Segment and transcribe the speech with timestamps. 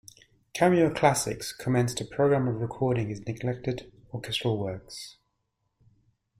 [0.55, 5.17] Cameo Classics commenced a programme of recording his neglected orchestral works.